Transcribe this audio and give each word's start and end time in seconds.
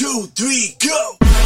two, 0.00 0.22
three, 0.34 0.74
go! 0.78 1.39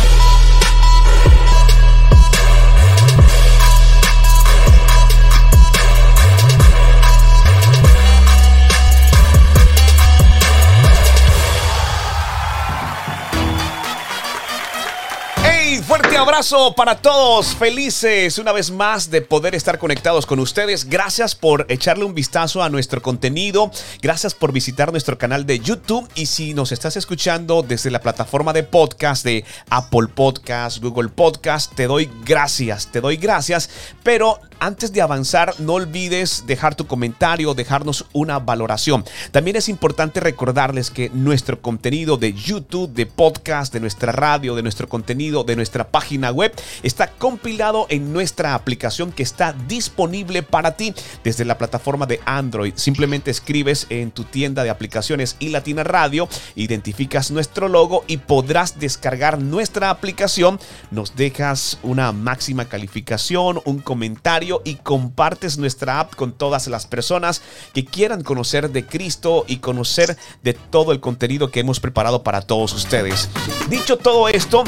Fuerte 16.15 16.31
abrazo 16.31 16.75
para 16.77 16.97
todos, 16.99 17.57
felices 17.57 18.39
una 18.39 18.53
vez 18.53 18.71
más 18.71 19.11
de 19.11 19.21
poder 19.21 19.55
estar 19.57 19.81
conectados 19.81 20.27
con 20.27 20.39
ustedes. 20.39 20.89
Gracias 20.89 21.35
por 21.35 21.67
echarle 21.69 22.05
un 22.05 22.15
vistazo 22.15 22.63
a 22.63 22.69
nuestro 22.69 23.03
contenido, 23.03 23.73
gracias 24.01 24.33
por 24.33 24.53
visitar 24.53 24.93
nuestro 24.93 25.19
canal 25.19 25.45
de 25.45 25.59
YouTube 25.59 26.09
y 26.15 26.27
si 26.27 26.55
nos 26.55 26.71
estás 26.71 26.97
escuchando 26.97 27.63
desde 27.63 27.91
la 27.91 28.01
plataforma 28.01 28.53
de 28.53 28.63
podcast 28.63 29.25
de 29.25 29.45
Apple 29.71 30.07
Podcast, 30.15 30.79
Google 30.79 31.09
Podcast, 31.09 31.75
te 31.75 31.89
doy 31.89 32.09
gracias, 32.25 32.93
te 32.93 33.01
doy 33.01 33.17
gracias, 33.17 33.69
pero 34.05 34.39
antes 34.61 34.93
de 34.93 35.03
avanzar 35.03 35.55
no 35.59 35.75
olvides 35.75 36.45
dejar 36.47 36.77
tu 36.77 36.87
comentario, 36.87 37.55
dejarnos 37.55 38.07
una 38.13 38.39
valoración. 38.39 39.05
También 39.33 39.57
es 39.57 39.69
importante 39.69 40.21
recordarles 40.21 40.91
que 40.91 41.11
nuestro 41.11 41.61
contenido 41.61 42.17
de 42.17 42.33
YouTube, 42.33 42.93
de 42.93 43.07
podcast, 43.07 43.73
de 43.73 43.81
nuestra 43.81 44.13
radio, 44.13 44.55
de 44.55 44.63
nuestro 44.63 44.89
contenido, 44.89 45.43
de 45.43 45.57
nuestra 45.57 45.89
página 45.89 46.04
web 46.33 46.53
está 46.83 47.09
compilado 47.09 47.87
en 47.89 48.13
nuestra 48.13 48.55
aplicación 48.55 49.13
que 49.13 49.23
está 49.23 49.53
disponible 49.53 50.43
para 50.43 50.77
ti 50.77 50.95
desde 51.23 51.45
la 51.45 51.59
plataforma 51.59 52.07
de 52.07 52.21
Android. 52.25 52.75
Simplemente 52.77 53.31
escribes 53.31 53.87
en 53.91 54.11
tu 54.11 54.25
tienda 54.25 54.65
de 54.65 54.71
aplicaciones 54.71 55.37
y 55.39 55.49
Latina 55.49 55.85
Radio, 55.85 56.29
identificas 56.55 57.31
nuestro 57.31 57.69
logo 57.69 58.05
y 58.07 58.19
podrás 58.19 58.79
descargar 58.79 59.41
nuestra 59.41 59.91
aplicación. 59.91 60.61
Nos 60.91 61.17
dejas 61.17 61.79
una 61.83 62.13
máxima 62.13 62.67
calificación, 62.67 63.61
un 63.65 63.81
comentario 63.81 64.63
y 64.65 64.77
compartes 64.77 65.59
nuestra 65.59 66.01
app 66.01 66.15
con 66.15 66.33
todas 66.33 66.67
las 66.69 66.87
personas 66.87 67.43
que 67.73 67.85
quieran 67.85 68.23
conocer 68.23 68.71
de 68.71 68.87
Cristo 68.87 69.45
y 69.49 69.59
conocer 69.59 70.17
de 70.43 70.55
todo 70.55 70.93
el 70.93 71.01
contenido 71.01 71.51
que 71.51 71.61
hemos 71.61 71.81
preparado 71.81 72.23
para 72.23 72.43
todos 72.43 72.73
ustedes. 72.73 73.29
Dicho 73.69 73.97
todo 73.97 74.29
esto, 74.29 74.65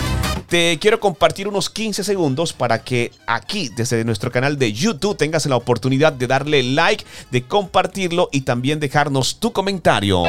te 0.48 0.78
quiero 0.78 1.00
compartir 1.00 1.48
unos 1.48 1.70
15 1.70 2.04
segundos 2.04 2.52
para 2.52 2.82
que 2.82 3.12
aquí, 3.26 3.70
desde 3.76 4.04
nuestro 4.04 4.30
canal 4.30 4.58
de 4.58 4.72
YouTube, 4.72 5.16
tengas 5.16 5.46
la 5.46 5.56
oportunidad 5.56 6.12
de 6.12 6.26
darle 6.26 6.62
like, 6.62 7.04
de 7.30 7.42
compartirlo 7.42 8.28
y 8.32 8.42
también 8.42 8.80
dejarnos 8.80 9.40
tu 9.40 9.52
comentario. 9.52 10.22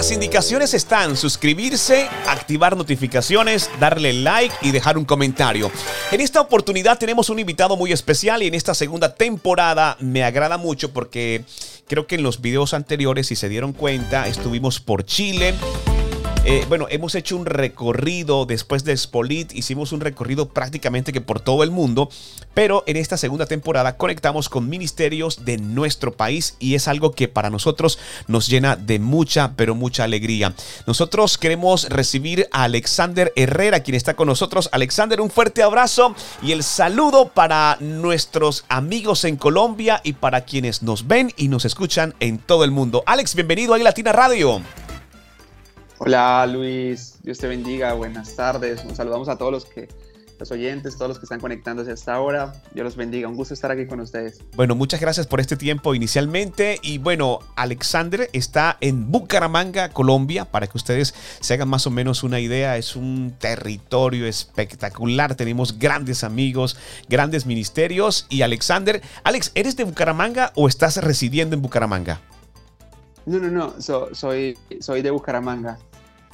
Las 0.00 0.12
indicaciones 0.12 0.72
están 0.72 1.14
suscribirse, 1.14 2.08
activar 2.26 2.74
notificaciones, 2.74 3.68
darle 3.78 4.14
like 4.14 4.54
y 4.62 4.70
dejar 4.70 4.96
un 4.96 5.04
comentario. 5.04 5.70
En 6.10 6.22
esta 6.22 6.40
oportunidad 6.40 6.98
tenemos 6.98 7.28
un 7.28 7.38
invitado 7.38 7.76
muy 7.76 7.92
especial 7.92 8.42
y 8.42 8.46
en 8.46 8.54
esta 8.54 8.72
segunda 8.72 9.14
temporada 9.14 9.98
me 10.00 10.24
agrada 10.24 10.56
mucho 10.56 10.94
porque 10.94 11.44
creo 11.86 12.06
que 12.06 12.14
en 12.14 12.22
los 12.22 12.40
videos 12.40 12.72
anteriores, 12.72 13.26
si 13.26 13.36
se 13.36 13.50
dieron 13.50 13.74
cuenta, 13.74 14.26
estuvimos 14.26 14.80
por 14.80 15.04
Chile, 15.04 15.54
eh, 16.44 16.64
bueno, 16.68 16.86
hemos 16.88 17.14
hecho 17.14 17.36
un 17.36 17.44
recorrido 17.44 18.46
después 18.46 18.82
de 18.82 18.96
Spolit, 18.96 19.52
hicimos 19.52 19.92
un 19.92 20.00
recorrido 20.00 20.48
prácticamente 20.48 21.12
que 21.12 21.20
por 21.20 21.38
todo 21.38 21.62
el 21.62 21.70
mundo, 21.70 22.08
pero 22.54 22.82
en 22.86 22.96
esta 22.96 23.18
segunda 23.18 23.44
temporada 23.44 23.98
conectamos 23.98 24.48
con 24.48 24.68
ministerios 24.68 25.44
de 25.44 25.58
nuestro 25.58 26.12
país 26.12 26.56
y 26.58 26.76
es 26.76 26.88
algo 26.88 27.12
que 27.12 27.28
para 27.28 27.50
nosotros 27.50 27.98
nos 28.26 28.48
llena 28.48 28.76
de 28.76 28.98
mucha, 28.98 29.52
pero 29.54 29.74
mucha 29.74 30.04
alegría. 30.04 30.54
Nosotros 30.86 31.36
queremos 31.36 31.88
recibir 31.90 32.48
a 32.52 32.64
Alexander 32.64 33.32
Herrera, 33.36 33.80
quien 33.80 33.94
está 33.94 34.14
con 34.14 34.26
nosotros. 34.26 34.70
Alexander, 34.72 35.20
un 35.20 35.30
fuerte 35.30 35.62
abrazo 35.62 36.14
y 36.42 36.52
el 36.52 36.62
saludo 36.62 37.28
para 37.28 37.76
nuestros 37.80 38.64
amigos 38.70 39.24
en 39.24 39.36
Colombia 39.36 40.00
y 40.04 40.14
para 40.14 40.46
quienes 40.46 40.82
nos 40.82 41.06
ven 41.06 41.32
y 41.36 41.48
nos 41.48 41.66
escuchan 41.66 42.14
en 42.18 42.38
todo 42.38 42.64
el 42.64 42.70
mundo. 42.70 43.02
Alex, 43.04 43.34
bienvenido 43.34 43.74
a 43.74 43.78
Latina 43.78 44.12
Radio. 44.12 44.62
Hola 46.02 46.46
Luis, 46.46 47.16
Dios 47.22 47.36
te 47.36 47.46
bendiga, 47.46 47.92
buenas 47.92 48.34
tardes. 48.34 48.82
Un 48.86 48.96
saludamos 48.96 49.28
a 49.28 49.36
todos 49.36 49.52
los 49.52 49.66
que 49.66 49.86
los 50.38 50.50
oyentes, 50.50 50.96
todos 50.96 51.10
los 51.10 51.18
que 51.18 51.26
están 51.26 51.40
conectándose 51.40 51.92
hasta 51.92 52.14
ahora. 52.14 52.54
Dios 52.72 52.84
los 52.84 52.96
bendiga, 52.96 53.28
un 53.28 53.36
gusto 53.36 53.52
estar 53.52 53.70
aquí 53.70 53.84
con 53.84 54.00
ustedes. 54.00 54.40
Bueno, 54.56 54.74
muchas 54.74 54.98
gracias 54.98 55.26
por 55.26 55.40
este 55.40 55.58
tiempo 55.58 55.94
inicialmente. 55.94 56.78
Y 56.80 56.96
bueno, 56.96 57.40
Alexander 57.54 58.30
está 58.32 58.78
en 58.80 59.12
Bucaramanga, 59.12 59.90
Colombia, 59.90 60.46
para 60.46 60.68
que 60.68 60.78
ustedes 60.78 61.14
se 61.40 61.52
hagan 61.52 61.68
más 61.68 61.86
o 61.86 61.90
menos 61.90 62.22
una 62.22 62.40
idea. 62.40 62.78
Es 62.78 62.96
un 62.96 63.34
territorio 63.38 64.26
espectacular. 64.26 65.34
Tenemos 65.34 65.78
grandes 65.78 66.24
amigos, 66.24 66.78
grandes 67.10 67.44
ministerios. 67.44 68.24
Y 68.30 68.40
Alexander, 68.40 69.02
Alex, 69.22 69.52
¿eres 69.54 69.76
de 69.76 69.84
Bucaramanga 69.84 70.52
o 70.54 70.66
estás 70.66 70.96
residiendo 70.96 71.54
en 71.56 71.60
Bucaramanga? 71.60 72.22
No, 73.26 73.38
no, 73.38 73.50
no, 73.50 73.74
soy, 74.14 74.56
soy 74.80 75.02
de 75.02 75.10
Bucaramanga 75.10 75.78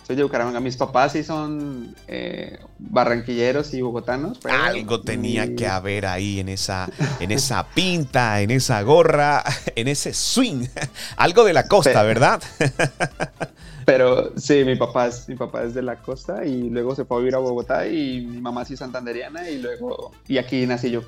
soy 0.07 0.15
de 0.15 0.23
Bucaramanga. 0.23 0.61
Mis 0.61 0.77
papás 0.77 1.13
sí 1.13 1.25
son 1.25 1.95
eh, 2.07 2.61
barranquilleros 2.79 3.75
y 3.75 3.81
bogotanos. 3.81 4.39
Algo 4.45 5.01
tenía 5.01 5.57
que 5.57 5.67
haber 5.67 6.07
ahí 6.07 6.39
en 6.39 6.49
esa, 6.49 6.89
en 7.19 7.33
esa 7.33 7.67
pinta, 7.71 8.41
en 8.41 8.53
esa 8.53 8.81
gorra, 8.83 9.43
en 9.75 9.89
ese 9.89 10.15
swing. 10.15 10.67
Algo 11.17 11.45
de 11.45 11.53
la 11.53 11.67
costa, 11.67 12.05
¿verdad? 12.05 12.41
Pero 13.85 14.33
sí, 14.37 14.65
mi 14.65 14.75
papá, 14.75 15.07
es, 15.07 15.29
mi 15.29 15.37
papá 15.37 15.63
es 15.63 15.75
de 15.75 15.83
la 15.83 15.97
costa 15.97 16.45
y 16.45 16.71
luego 16.71 16.97
se 16.97 17.05
fue 17.05 17.17
a 17.17 17.21
vivir 17.21 17.37
a 17.37 17.39
Bogotá 17.39 17.87
y 17.87 18.21
mi 18.21 18.41
mamá 18.41 18.65
sí 18.65 18.75
es 18.75 18.81
santanderiana 18.81 19.49
y 19.49 19.59
luego, 19.59 20.11
y 20.27 20.39
aquí 20.39 20.67
nací 20.67 20.91
yo. 20.91 21.03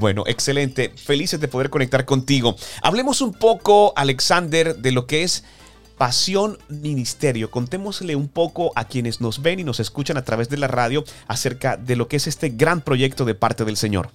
Bueno, 0.00 0.24
excelente. 0.26 0.92
Felices 0.96 1.40
de 1.40 1.48
poder 1.48 1.68
conectar 1.68 2.06
contigo. 2.06 2.56
Hablemos 2.82 3.20
un 3.20 3.34
poco, 3.34 3.92
Alexander, 3.96 4.76
de 4.76 4.92
lo 4.92 5.06
que 5.06 5.24
es 5.24 5.44
Pasión 6.02 6.58
Ministerio. 6.68 7.52
Contémosle 7.52 8.16
un 8.16 8.26
poco 8.26 8.72
a 8.74 8.88
quienes 8.88 9.20
nos 9.20 9.40
ven 9.40 9.60
y 9.60 9.62
nos 9.62 9.78
escuchan 9.78 10.16
a 10.16 10.24
través 10.24 10.48
de 10.48 10.56
la 10.56 10.66
radio 10.66 11.04
acerca 11.28 11.76
de 11.76 11.94
lo 11.94 12.08
que 12.08 12.16
es 12.16 12.26
este 12.26 12.48
gran 12.48 12.80
proyecto 12.80 13.24
de 13.24 13.36
parte 13.36 13.64
del 13.64 13.76
Señor. 13.76 14.10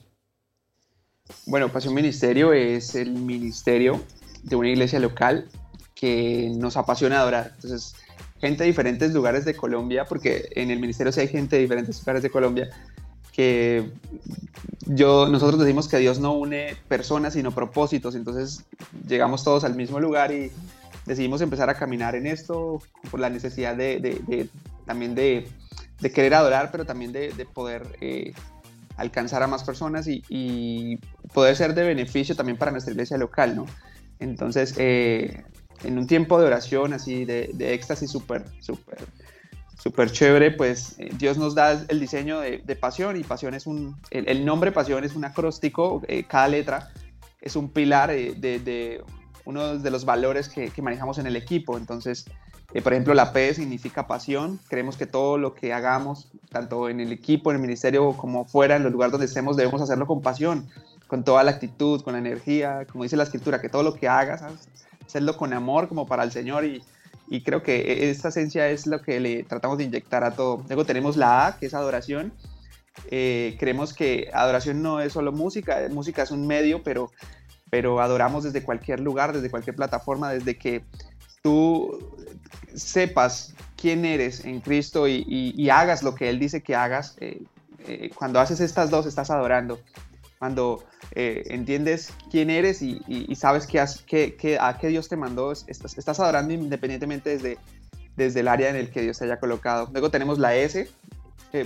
Bueno, 1.45 1.71
Pasión 1.71 1.93
Ministerio 1.93 2.51
es 2.51 2.93
el 2.95 3.11
ministerio 3.11 4.03
de 4.43 4.57
una 4.57 4.67
iglesia 4.67 4.99
local 4.99 5.47
que 5.95 6.51
nos 6.57 6.75
apasiona 6.75 7.21
adorar. 7.21 7.53
Entonces, 7.55 7.95
gente 8.41 8.63
de 8.63 8.67
diferentes 8.67 9.13
lugares 9.13 9.45
de 9.45 9.55
Colombia, 9.55 10.03
porque 10.03 10.49
en 10.57 10.71
el 10.71 10.81
ministerio 10.81 11.13
sí 11.13 11.21
hay 11.21 11.29
gente 11.29 11.55
de 11.55 11.61
diferentes 11.61 11.97
lugares 11.99 12.21
de 12.21 12.29
Colombia, 12.29 12.69
que 13.31 13.89
yo, 14.87 15.29
nosotros 15.29 15.57
decimos 15.57 15.87
que 15.87 15.99
Dios 15.99 16.19
no 16.19 16.33
une 16.33 16.75
personas, 16.89 17.35
sino 17.35 17.51
propósitos. 17.51 18.13
Entonces, 18.13 18.65
llegamos 19.07 19.45
todos 19.45 19.63
al 19.63 19.75
mismo 19.75 20.01
lugar 20.01 20.33
y 20.33 20.51
decidimos 21.07 21.41
empezar 21.41 21.69
a 21.69 21.73
caminar 21.73 22.15
en 22.15 22.27
esto 22.27 22.81
por 23.09 23.19
la 23.19 23.29
necesidad 23.29 23.75
de, 23.75 24.49
también 24.85 25.15
de, 25.15 25.47
querer 26.13 26.33
adorar, 26.33 26.69
pero 26.69 26.85
también 26.85 27.13
de, 27.13 27.47
poder 27.53 27.97
eh, 28.01 28.33
alcanzar 28.97 29.41
a 29.41 29.47
más 29.47 29.63
personas 29.63 30.05
y, 30.07 30.99
poder 31.33 31.55
ser 31.55 31.73
de 31.73 31.83
beneficio 31.83 32.35
también 32.35 32.57
para 32.57 32.71
nuestra 32.71 32.91
iglesia 32.91 33.17
local, 33.17 33.55
¿no? 33.55 33.65
Entonces, 34.19 34.73
eh, 34.77 35.43
en 35.83 35.97
un 35.97 36.07
tiempo 36.07 36.39
de 36.39 36.47
oración 36.47 36.93
así, 36.93 37.25
de, 37.25 37.73
éxtasis 37.73 38.11
súper, 38.11 38.45
súper, 38.59 38.97
súper 39.77 40.11
chévere, 40.11 40.51
pues 40.51 40.95
eh, 40.99 41.09
Dios 41.17 41.37
nos 41.37 41.55
da 41.55 41.85
el 41.87 41.99
diseño 41.99 42.41
de, 42.41 42.59
pasión 42.75 43.15
y 43.15 43.23
pasión 43.23 43.53
es 43.53 43.65
un, 43.65 43.95
el, 44.11 44.45
nombre 44.45 44.73
pasión 44.73 45.05
es 45.05 45.15
un 45.15 45.23
acróstico, 45.23 46.01
cada 46.27 46.49
letra 46.49 46.89
es 47.39 47.55
un 47.55 47.69
pilar 47.69 48.09
de, 48.09 49.03
uno 49.47 49.79
de 49.79 49.91
los 49.91 50.03
valores 50.03 50.49
que, 50.49 50.69
manejamos 50.81 51.19
en 51.19 51.25
el 51.25 51.37
equipo. 51.37 51.77
Entonces, 51.77 52.25
eh, 52.73 52.81
por 52.81 52.91
ejemplo, 52.91 53.13
la 53.13 53.31
P 53.31 53.53
significa 53.53 54.05
pasión. 54.05 54.59
Creemos 54.67 54.97
que 54.97 55.05
todo 55.05 55.37
lo 55.37 55.53
que 55.53 55.71
hagamos, 55.71 56.27
tanto 56.49 56.89
en 56.89 56.99
el 56.99 57.13
equipo, 57.13 57.49
en 57.49 57.55
el 57.55 57.61
ministerio, 57.61 58.11
como 58.17 58.43
fuera, 58.43 58.75
en 58.75 58.83
los 58.83 58.91
lugares 58.91 59.13
donde 59.13 59.25
estemos, 59.25 59.55
debemos 59.55 59.81
hacerlo 59.81 60.05
con 60.05 60.21
pasión, 60.21 60.67
con 61.07 61.23
toda 61.23 61.45
la 61.45 61.51
actitud, 61.51 62.01
con 62.01 62.13
la 62.13 62.19
energía, 62.19 62.85
como 62.91 63.05
dice 63.05 63.15
la 63.15 63.23
escritura, 63.23 63.61
que 63.61 63.69
todo 63.69 63.83
lo 63.83 63.93
que 63.93 64.09
hagas, 64.09 64.43
hacerlo 65.05 65.37
con 65.37 65.53
amor 65.53 65.87
como 65.87 66.05
para 66.07 66.23
el 66.23 66.31
Señor 66.31 66.65
y, 66.65 66.83
creo 67.43 67.63
que 67.63 68.09
esta 68.09 68.29
esencia 68.29 68.69
es 68.69 68.85
lo 68.85 69.01
que 69.01 69.19
le 69.21 69.43
tratamos 69.43 69.77
de 69.77 69.85
inyectar 69.85 70.25
a 70.25 70.31
todo. 70.31 70.63
Luego 70.67 70.83
tenemos 70.85 71.15
la 71.15 71.47
A, 71.47 71.57
que 71.57 71.67
es 71.67 71.73
adoración. 71.73 72.33
Eh, 73.11 73.55
creemos 73.59 73.93
que 73.93 74.29
adoración 74.33 74.81
no 74.81 74.99
es 75.01 75.13
solo 75.13 75.31
música, 75.31 75.87
música 75.89 76.23
es 76.23 76.31
un 76.31 76.47
medio, 76.47 76.83
pero 76.83 77.11
pero 77.69 78.01
adoramos 78.01 78.43
desde 78.43 78.63
cualquier 78.63 78.99
lugar, 78.99 79.33
desde 79.33 79.49
cualquier 79.49 79.75
plataforma, 79.75 80.31
desde 80.31 80.57
que 80.57 80.83
tú 81.41 82.15
sepas 82.73 83.53
quién 83.75 84.05
eres 84.05 84.45
en 84.45 84.61
Cristo 84.61 85.07
y, 85.07 85.69
hagas 85.69 86.03
lo 86.03 86.15
que 86.15 86.29
Él 86.29 86.39
dice 86.39 86.61
que 86.61 86.75
hagas, 86.75 87.15
eh, 87.19 87.43
eh, 87.87 88.09
cuando 88.15 88.39
haces 88.39 88.59
estas 88.59 88.89
dos 88.89 89.05
estás 89.05 89.29
adorando. 89.29 89.79
Cuando 90.39 90.83
eh, 91.15 91.45
entiendes 91.47 92.13
quién 92.29 92.51
eres 92.51 92.83
y, 92.83 93.35
sabes 93.35 93.65
que, 93.65 93.79
a 94.59 94.77
qué 94.77 94.87
Dios 94.87 95.09
te 95.09 95.15
mandó, 95.15 95.51
estás, 95.51 95.97
estás, 95.97 96.19
adorando 96.19 96.53
independientemente 96.53 97.31
desde, 97.31 97.57
desde 98.15 98.41
el 98.41 98.47
área 98.47 98.69
en 98.69 98.75
el 98.75 98.91
que 98.91 99.01
Dios 99.01 99.17
te 99.17 99.25
haya 99.25 99.39
colocado. 99.39 99.89
Luego 99.91 100.11
tenemos 100.11 100.37
la 100.37 100.55
S, 100.55 100.87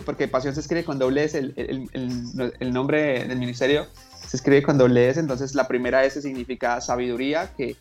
porque 0.06 0.30
pasión 0.30 0.54
se 0.54 0.62
escribe 0.62 0.86
con 0.86 1.00
doble 1.00 1.26
S, 1.26 1.38
el, 1.38 1.54
el, 1.58 2.54
el, 2.60 2.72
nombre 2.72 3.26
del 3.26 3.38
ministerio 3.38 3.88
se 4.28 4.38
escribe 4.38 4.64
con 4.64 4.78
doble 4.78 5.10
S, 5.10 5.20
entonces 5.20 5.56
la 5.56 5.68
primera 5.68 6.04
S 6.06 6.22
significa 6.22 6.80
sabiduría, 6.82 7.52
que 7.56 7.76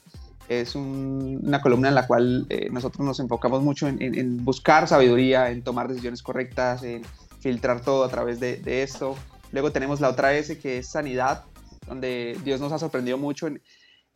es 0.50 0.74
una 0.74 1.60
columna 1.60 1.88
en 1.88 1.94
la 1.94 2.08
cual 2.08 2.46
eh, 2.48 2.68
nosotros 2.72 3.06
nos 3.06 3.20
enfocamos 3.20 3.62
mucho 3.62 3.86
en, 3.86 4.44
buscar 4.44 4.88
sabiduría, 4.88 5.50
en 5.50 5.62
tomar 5.62 5.86
decisiones 5.86 6.24
correctas, 6.24 6.82
en 6.82 7.02
filtrar 7.38 7.82
todo 7.82 8.02
a 8.02 8.08
través 8.08 8.40
de, 8.40 8.82
esto. 8.82 9.16
Luego 9.52 9.70
tenemos 9.70 10.00
la 10.00 10.08
otra 10.08 10.34
S 10.34 10.58
que 10.58 10.78
es 10.78 10.88
sanidad, 10.88 11.44
donde 11.86 12.36
Dios 12.44 12.60
nos 12.60 12.72
ha 12.72 12.78
sorprendido 12.80 13.16
mucho 13.16 13.46
en, 13.46 13.62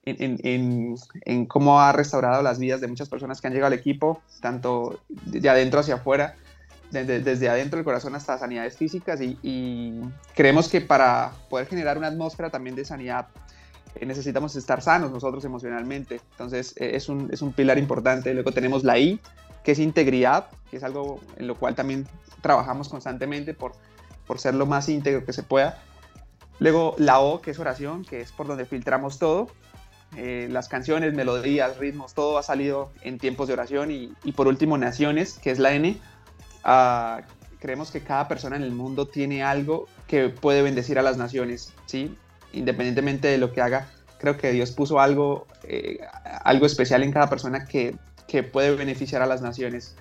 en, 0.03 1.47
cómo 1.47 1.81
ha 1.81 1.93
restaurado 1.93 2.43
las 2.43 2.59
vidas 2.59 2.81
de 2.81 2.89
muchas 2.89 3.09
personas 3.09 3.41
que 3.41 3.47
han 3.47 3.53
llegado 3.53 3.73
al 3.73 3.79
equipo, 3.79 4.21
tanto 4.41 5.01
de 5.09 5.49
adentro 5.49 5.81
hacia 5.81 5.95
afuera, 5.95 6.37
desde, 7.03 7.49
adentro 7.49 7.77
del 7.77 7.85
corazón 7.85 8.15
hasta 8.15 8.39
sanidades 8.39 8.77
físicas 8.77 9.21
y, 9.21 9.39
y, 9.43 10.01
creemos 10.35 10.69
que 10.69 10.81
para 10.81 11.33
poder 11.51 11.67
generar 11.67 11.99
una 11.99 12.07
atmósfera 12.07 12.51
también 12.51 12.77
de 12.77 12.85
sanidad 12.85 13.27
eh, 13.95 14.07
necesitamos 14.07 14.57
estar 14.57 14.83
sanos 14.83 15.11
nosotros 15.11 15.45
emocionalmente. 15.45 16.21
Entonces 16.33 16.75
eh, 16.79 16.93
es, 16.95 17.09
un, 17.09 17.29
es 17.33 17.43
un 17.43 17.53
pilar 17.53 17.79
importante. 17.79 18.33
Luego 18.35 18.53
tenemos 18.53 18.85
la 18.85 18.99
I, 18.99 19.21
que 19.63 19.73
es 19.73 19.79
integridad, 19.79 20.47
que 20.71 20.77
es 20.77 20.85
algo 20.85 21.21
en 21.37 21.47
lo 21.47 21.55
cual 21.57 21.75
también 21.75 22.07
trabajamos 22.41 22.89
constantemente 22.89 23.55
por, 23.55 23.73
por 24.27 24.39
ser 24.39 24.55
lo 24.55 24.67
más 24.67 24.89
íntegro 24.89 25.25
que 25.25 25.33
se 25.33 25.43
pueda. 25.43 25.83
Luego 26.59 26.95
la 26.99 27.21
O, 27.21 27.41
que 27.41 27.51
es 27.51 27.59
oración, 27.59 28.05
que 28.05 28.21
es 28.21 28.33
por 28.33 28.47
donde 28.47 28.65
filtramos 28.65 29.19
todo. 29.19 29.49
Eh, 30.17 30.49
las 30.51 30.69
canciones, 30.69 31.13
melodías, 31.15 31.79
ritmos, 31.79 32.15
todo 32.15 32.39
ha 32.39 32.43
salido 32.45 32.93
en 33.03 33.19
tiempos 33.19 33.49
de 33.49 33.55
oración. 33.55 33.91
Y, 33.91 34.13
y 34.23 34.33
por 34.33 34.47
último, 34.47 34.79
naciones, 34.79 35.39
que 35.43 35.51
es 35.51 35.59
la 35.59 35.73
N. 35.75 35.97
Creemos 37.61 37.91
que 37.91 38.01
cada 38.01 38.29
persona 38.29 38.57
en 38.57 38.63
el 38.63 38.73
mundo 38.73 39.09
tiene 39.09 39.43
algo 39.43 39.87
que 40.07 40.29
puede 40.29 40.63
bendecir 40.63 40.99
a 40.99 41.03
las 41.03 41.17
naciones, 41.17 41.73
¿sí? 41.87 42.15
independientemente 42.53 43.29
de 43.29 43.39
lo 43.39 43.53
que 43.53 43.61
haga, 43.61 43.89
creo 44.19 44.37
que 44.37 44.53
Dios 44.53 44.73
puso 44.73 45.01
algo, 45.01 45.47
eh, 45.65 45.99
algo 46.45 46.67
especial 46.67 47.03
en 47.03 47.13
cada 47.13 47.29
persona 47.29 47.67
que, 47.67 47.97
que, 48.27 48.43
puede 48.43 48.75
beneficiar 48.75 49.23
a 49.23 49.27
las 49.27 49.43
naciones. 49.43 49.97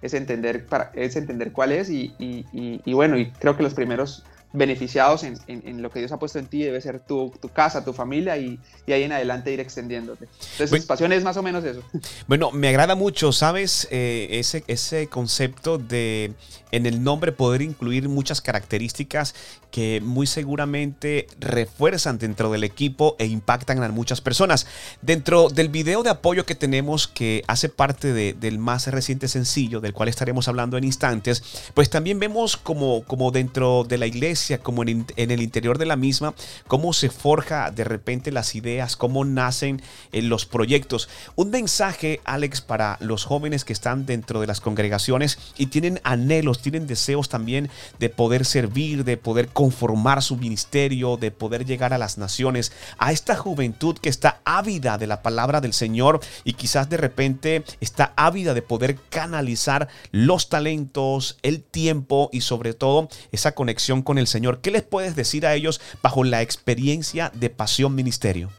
Es 0.00 0.14
entender, 0.14 0.66
para, 0.66 0.90
es 0.94 1.16
entender 1.16 1.52
cuál 1.52 1.72
es 1.72 1.90
y, 1.90 2.14
y, 2.18 2.44
y, 2.52 2.92
bueno, 2.92 3.18
y 3.18 3.30
creo 3.32 3.56
que 3.56 3.62
los 3.62 3.74
primeros 3.74 4.24
beneficiados 4.52 5.24
en, 5.24 5.38
en, 5.46 5.82
lo 5.82 5.90
que 5.90 5.98
Dios 5.98 6.10
ha 6.12 6.18
puesto 6.18 6.38
en 6.38 6.46
ti 6.46 6.62
debe 6.62 6.80
ser 6.80 7.00
tu, 7.00 7.32
tu 7.40 7.50
casa, 7.50 7.84
tu 7.84 7.92
familia 7.92 8.38
y, 8.38 8.58
y, 8.86 8.92
ahí 8.92 9.02
en 9.02 9.12
adelante 9.12 9.52
ir 9.52 9.60
extendiéndote. 9.60 10.26
Entonces, 10.52 10.86
pasión 10.86 11.12
es 11.12 11.22
más 11.22 11.36
o 11.36 11.42
menos 11.42 11.64
eso. 11.64 11.82
Bueno, 12.26 12.50
me 12.50 12.68
agrada 12.68 12.94
mucho, 12.94 13.32
¿sabes? 13.32 13.88
Eh, 13.90 14.28
ese, 14.32 14.64
ese 14.66 15.06
concepto 15.08 15.78
de 15.78 16.32
en 16.72 16.86
el 16.86 17.02
nombre 17.02 17.32
poder 17.32 17.62
incluir 17.62 18.08
muchas 18.08 18.40
características 18.40 19.34
que 19.70 20.00
muy 20.02 20.26
seguramente 20.26 21.26
refuerzan 21.38 22.18
dentro 22.18 22.50
del 22.50 22.64
equipo 22.64 23.16
e 23.18 23.26
impactan 23.26 23.82
a 23.82 23.88
muchas 23.88 24.20
personas. 24.20 24.66
Dentro 25.02 25.48
del 25.48 25.68
video 25.68 26.02
de 26.02 26.10
apoyo 26.10 26.46
que 26.46 26.54
tenemos, 26.54 27.08
que 27.08 27.42
hace 27.46 27.68
parte 27.68 28.12
del 28.34 28.58
más 28.58 28.86
reciente 28.86 29.28
sencillo, 29.28 29.80
del 29.80 29.92
cual 29.92 30.08
estaremos 30.08 30.48
hablando 30.48 30.76
en 30.76 30.84
instantes, 30.84 31.42
pues 31.74 31.90
también 31.90 32.18
vemos 32.18 32.56
como, 32.56 33.02
como 33.04 33.30
dentro 33.30 33.84
de 33.84 33.98
la 33.98 34.06
iglesia, 34.06 34.58
como 34.58 34.82
en, 34.82 35.06
el 35.16 35.42
interior 35.42 35.78
de 35.78 35.86
la 35.86 35.96
misma, 35.96 36.34
cómo 36.66 36.92
se 36.92 37.10
forja 37.10 37.70
de 37.70 37.84
repente 37.84 38.32
las 38.32 38.54
ideas, 38.54 38.96
cómo 38.96 39.24
nacen 39.24 39.82
eh, 40.12 40.22
los 40.22 40.46
proyectos. 40.46 41.08
Un 41.36 41.50
mensaje, 41.50 42.20
Alex, 42.24 42.60
para 42.60 42.96
los 43.00 43.24
jóvenes 43.24 43.64
que 43.64 43.72
están 43.72 44.06
dentro 44.06 44.40
de 44.40 44.46
las 44.46 44.60
congregaciones 44.60 45.38
y 45.56 45.66
tienen 45.66 46.00
anhelos, 46.04 46.62
tienen 46.62 46.86
deseos 46.86 47.28
también 47.28 47.70
de 47.98 48.08
poder 48.08 48.44
servir, 48.44 49.04
de 49.04 49.16
poder 49.16 49.48
conformar 49.58 50.22
su 50.22 50.36
ministerio, 50.36 51.16
de 51.16 51.32
poder 51.32 51.66
llegar 51.66 51.92
a 51.92 51.98
las 51.98 52.16
naciones, 52.16 52.70
a 52.96 53.10
esta 53.10 53.34
juventud 53.34 53.98
que 53.98 54.08
está 54.08 54.40
ávida 54.44 54.98
de 54.98 55.08
la 55.08 55.20
palabra 55.20 55.60
del 55.60 55.72
Señor 55.72 56.20
y 56.44 56.52
quizás 56.52 56.88
de 56.88 56.96
repente 56.96 57.64
está 57.80 58.12
ávida 58.14 58.54
de 58.54 58.62
poder 58.62 58.96
canalizar 59.10 59.88
los 60.12 60.48
talentos, 60.48 61.40
el 61.42 61.60
tiempo 61.60 62.30
y 62.32 62.42
sobre 62.42 62.72
todo 62.72 63.08
esa 63.32 63.56
conexión 63.56 64.02
con 64.02 64.18
el 64.18 64.28
Señor. 64.28 64.60
¿Qué 64.60 64.70
les 64.70 64.84
puedes 64.84 65.16
decir 65.16 65.44
a 65.44 65.54
ellos 65.54 65.80
bajo 66.04 66.22
la 66.22 66.40
experiencia 66.40 67.32
de 67.34 67.50
Pasión 67.50 67.96
Ministerio? 67.96 68.50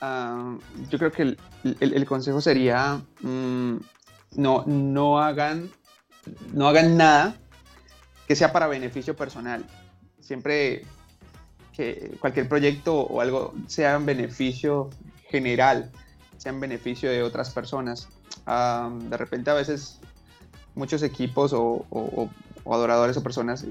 Ah, 0.00 0.56
yo 0.88 0.98
creo 0.98 1.12
que 1.12 1.36
el, 1.78 2.06
consejo 2.06 2.40
sería 2.40 3.02
mm, 3.20 3.76
no, 4.36 4.64
no 4.66 5.20
hagan 5.20 5.70
no 6.54 6.68
hagan 6.68 6.96
nada 6.96 7.36
que 8.26 8.36
sea 8.36 8.52
para 8.52 8.66
beneficio 8.66 9.16
personal. 9.16 9.64
Siempre 10.20 10.84
que 11.74 12.16
cualquier 12.20 12.48
proyecto 12.48 13.00
o 13.00 13.20
algo 13.20 13.54
sea 13.66 13.96
en 13.96 14.06
beneficio 14.06 14.90
general, 15.28 15.90
sea 16.38 16.52
en 16.52 16.60
beneficio 16.60 17.10
de 17.10 17.22
otras 17.22 17.50
personas. 17.50 18.08
de 18.46 19.16
repente 19.16 19.50
a 19.50 19.54
veces 19.54 19.98
muchos 20.74 21.02
equipos 21.02 21.52
o, 21.54 22.30
adoradores 22.66 23.16
o 23.16 23.22
personas 23.22 23.66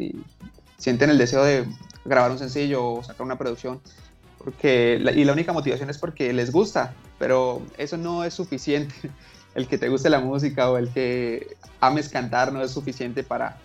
sienten 0.77 1.09
el 1.09 1.17
deseo 1.17 1.43
de 1.43 1.65
grabar 2.05 2.31
un 2.31 2.39
sencillo 2.39 2.85
o 2.85 3.03
sacar 3.03 3.25
una 3.25 3.37
producción 3.37 3.81
porque 4.43 5.01
y 5.15 5.23
la 5.23 5.33
única 5.33 5.53
motivación 5.53 5.89
es 5.89 5.97
porque 5.97 6.33
les 6.33 6.51
gusta, 6.51 6.93
pero 7.17 7.61
eso 7.77 7.97
no 7.97 8.23
es 8.23 8.33
suficiente. 8.33 8.93
El 9.55 9.67
que 9.67 9.77
te 9.77 9.87
guste 9.87 10.09
la 10.09 10.19
música 10.19 10.71
o 10.71 10.79
el 10.79 10.89
que 10.89 11.55
ames 11.79 12.09
cantar 12.09 12.51
no 12.51 12.63
es 12.63 12.71
suficiente 12.71 13.21
para, 13.21 13.59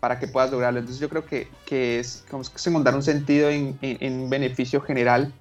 para 0.00 0.18
que 0.18 0.28
puedas 0.28 0.50
lograrlo. 0.50 0.78
Entonces 0.78 1.00
yo 1.00 1.08
creo 1.08 1.24
que, 1.24 1.48
que 1.66 1.98
es 1.98 2.24
como 2.30 2.42
encontrar 2.66 2.94
un 2.94 3.02
sentido 3.02 3.50
en, 3.50 3.78
en, 3.80 4.30
beneficio 4.30 4.80
general 4.80 5.32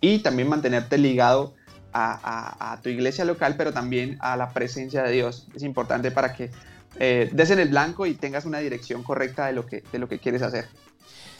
y 0.00 0.20
también 0.20 0.48
mantenerte 0.48 0.98
ligado 0.98 1.54
a, 1.92 2.72
a, 2.72 2.80
tu 2.80 2.88
iglesia 2.88 3.24
local, 3.24 3.54
pero 3.56 3.72
también 3.72 4.16
a 4.20 4.36
la 4.36 4.50
presencia 4.50 5.02
de 5.02 5.12
Dios. 5.12 5.46
Es 5.54 5.62
importante 5.62 6.10
para 6.10 6.32
que 6.32 6.50
eh, 6.98 7.30
des 7.32 7.50
en 7.50 7.60
el 7.60 7.68
blanco 7.68 8.06
y 8.06 8.14
tengas 8.14 8.44
una 8.44 8.58
dirección 8.58 9.02
correcta 9.02 9.46
de 9.46 9.52
lo 9.52 9.66
que, 9.66 9.82
de 9.92 9.98
lo 9.98 10.08
que 10.08 10.18
quieres 10.18 10.42
hacer 10.42 10.66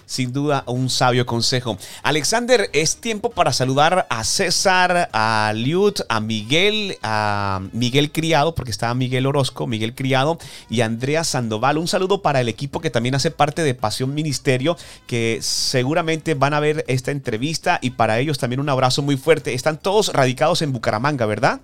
sin 0.06 0.32
duda 0.32 0.64
un 0.66 0.90
sabio 0.90 1.26
consejo. 1.26 1.78
Alexander, 2.02 2.70
es 2.72 2.96
tiempo 2.96 3.30
para 3.30 3.52
saludar 3.52 4.06
a 4.10 4.24
César, 4.24 5.08
a 5.12 5.52
Liut, 5.54 6.00
a 6.08 6.20
Miguel, 6.20 6.98
a 7.02 7.62
Miguel 7.72 8.12
Criado, 8.12 8.54
porque 8.54 8.70
estaba 8.70 8.94
Miguel 8.94 9.26
Orozco, 9.26 9.66
Miguel 9.66 9.94
Criado 9.94 10.38
y 10.68 10.80
Andrea 10.80 11.24
Sandoval. 11.24 11.78
Un 11.78 11.88
saludo 11.88 12.22
para 12.22 12.40
el 12.40 12.48
equipo 12.48 12.80
que 12.80 12.90
también 12.90 13.14
hace 13.14 13.30
parte 13.30 13.62
de 13.62 13.74
Pasión 13.74 14.14
Ministerio, 14.14 14.76
que 15.06 15.38
seguramente 15.42 16.34
van 16.34 16.54
a 16.54 16.60
ver 16.60 16.84
esta 16.88 17.10
entrevista 17.10 17.78
y 17.82 17.90
para 17.90 18.18
ellos 18.18 18.38
también 18.38 18.60
un 18.60 18.68
abrazo 18.68 19.02
muy 19.02 19.16
fuerte. 19.16 19.54
Están 19.54 19.78
todos 19.78 20.12
radicados 20.12 20.62
en 20.62 20.72
Bucaramanga, 20.72 21.26
¿verdad? 21.26 21.60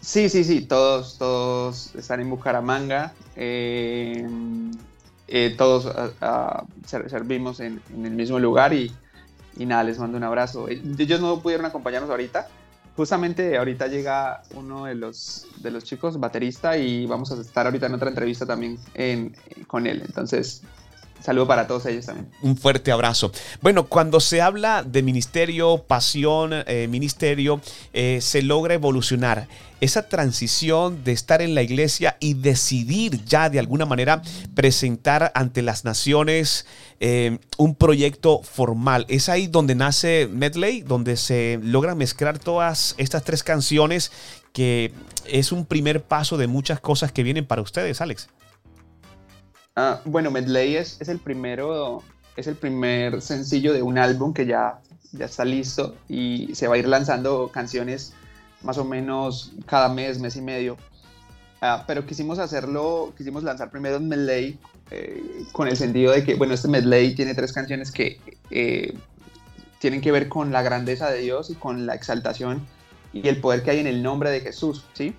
Sí, 0.00 0.28
sí, 0.28 0.44
sí, 0.44 0.60
todos, 0.60 1.16
todos 1.16 1.94
están 1.94 2.20
en 2.20 2.28
Bucaramanga. 2.28 3.14
Eh, 3.36 4.26
eh, 5.36 5.52
todos 5.58 5.90
ah, 6.20 6.64
servimos 6.86 7.58
en, 7.58 7.82
el 7.90 8.12
mismo 8.12 8.38
lugar 8.38 8.72
y, 8.72 8.94
y, 9.56 9.66
nada, 9.66 9.82
les 9.82 9.98
mando 9.98 10.16
un 10.16 10.22
abrazo. 10.22 10.68
Eh, 10.68 10.80
ellos 10.96 11.20
no 11.20 11.40
pudieron 11.40 11.66
acompañarnos 11.66 12.08
ahorita. 12.08 12.46
Justamente 12.96 13.58
ahorita 13.58 13.88
llega 13.88 14.44
uno 14.54 14.84
de 14.84 14.94
los, 14.94 15.48
de 15.56 15.72
los 15.72 15.82
chicos, 15.82 16.20
baterista, 16.20 16.78
y 16.78 17.06
vamos 17.06 17.32
a 17.32 17.40
estar 17.40 17.66
ahorita 17.66 17.86
en 17.86 17.94
otra 17.94 18.10
entrevista 18.10 18.46
también 18.46 18.78
con 19.66 19.88
él. 19.88 20.02
Entonces, 20.06 20.62
saludo 21.24 21.46
para 21.46 21.66
todos 21.66 21.86
ellos 21.86 22.04
también. 22.04 22.28
Un 22.42 22.56
fuerte 22.56 22.92
abrazo. 22.92 23.32
Bueno, 23.62 23.86
cuando 23.86 24.20
se 24.20 24.42
habla 24.42 24.82
de 24.82 25.02
ministerio, 25.02 25.78
pasión, 25.78 26.50
eh, 26.66 26.86
ministerio, 26.88 27.62
eh, 27.94 28.18
se 28.20 28.42
logra 28.42 28.74
evolucionar. 28.74 29.48
Esa 29.80 30.08
transición 30.08 31.02
de 31.02 31.12
estar 31.12 31.40
en 31.40 31.54
la 31.54 31.62
iglesia 31.62 32.16
y 32.20 32.34
decidir 32.34 33.24
ya 33.24 33.48
de 33.48 33.58
alguna 33.58 33.86
manera 33.86 34.22
presentar 34.54 35.32
ante 35.34 35.62
las 35.62 35.84
naciones 35.84 36.66
eh, 37.00 37.38
un 37.56 37.74
proyecto 37.74 38.42
formal. 38.42 39.06
Es 39.08 39.28
ahí 39.28 39.46
donde 39.46 39.74
nace 39.74 40.28
Medley, 40.30 40.82
donde 40.82 41.16
se 41.16 41.58
logra 41.62 41.94
mezclar 41.94 42.38
todas 42.38 42.94
estas 42.98 43.24
tres 43.24 43.42
canciones 43.42 44.12
que 44.52 44.92
es 45.26 45.52
un 45.52 45.66
primer 45.66 46.02
paso 46.02 46.36
de 46.36 46.46
muchas 46.46 46.80
cosas 46.80 47.12
que 47.12 47.22
vienen 47.22 47.44
para 47.46 47.60
ustedes, 47.60 48.00
Alex. 48.00 48.28
Ah, 49.76 50.00
bueno, 50.04 50.30
Medley 50.30 50.76
es, 50.76 51.00
el 51.08 51.18
primero, 51.18 52.02
es 52.36 52.46
el 52.46 52.54
primer 52.54 53.20
sencillo 53.20 53.72
de 53.72 53.82
un 53.82 53.98
álbum 53.98 54.32
que 54.32 54.46
ya, 54.46 54.80
ya 55.12 55.24
está 55.24 55.44
listo 55.44 55.96
y 56.08 56.54
se 56.54 56.68
va 56.68 56.76
a 56.76 56.78
ir 56.78 56.86
lanzando 56.86 57.50
canciones 57.52 58.12
más 58.62 58.78
o 58.78 58.84
menos 58.84 59.52
cada 59.66 59.88
mes, 59.88 60.20
mes 60.20 60.36
y 60.36 60.42
medio. 60.42 60.76
Ah, 61.60 61.82
pero 61.88 62.06
quisimos 62.06 62.38
hacerlo, 62.38 63.12
quisimos 63.16 63.42
lanzar 63.42 63.70
primero 63.70 63.98
Medley 63.98 64.58
eh, 64.92 65.44
con 65.50 65.66
el 65.66 65.76
sentido 65.76 66.12
de 66.12 66.22
que, 66.22 66.34
bueno, 66.36 66.54
este 66.54 66.68
medley 66.68 67.14
tiene 67.16 67.34
tres 67.34 67.52
canciones 67.52 67.90
que 67.90 68.20
eh, 68.50 68.94
tienen 69.80 70.00
que 70.00 70.12
ver 70.12 70.28
con 70.28 70.52
la 70.52 70.62
grandeza 70.62 71.10
de 71.10 71.20
Dios 71.20 71.50
y 71.50 71.54
con 71.54 71.84
la 71.84 71.94
exaltación 71.94 72.64
y 73.12 73.26
el 73.26 73.40
poder 73.40 73.64
que 73.64 73.72
hay 73.72 73.80
en 73.80 73.86
el 73.88 74.04
nombre 74.04 74.30
de 74.30 74.40
Jesús, 74.40 74.84
¿sí? 74.92 75.14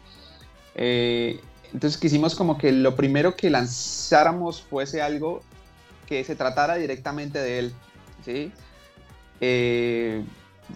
Entonces 1.75 1.99
quisimos 1.99 2.35
como 2.35 2.57
que 2.57 2.71
lo 2.71 2.95
primero 2.95 3.35
que 3.35 3.49
lanzáramos 3.49 4.61
fuese 4.61 5.01
algo 5.01 5.43
que 6.07 6.23
se 6.23 6.35
tratara 6.35 6.75
directamente 6.75 7.39
de 7.39 7.59
Él, 7.59 7.73
¿sí? 8.23 8.51